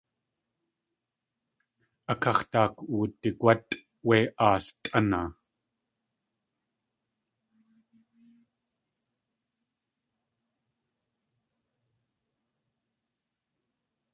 [2.11, 3.71] A káx̲ daak wudigwátʼ
[4.07, 5.21] wé aas tʼáni.